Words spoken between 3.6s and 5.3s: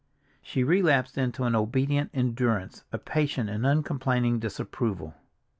uncomplaining disapproval.